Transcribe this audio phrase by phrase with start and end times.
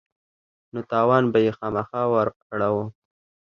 [0.73, 2.85] نو تاوان به يې خامخا وراړاوه.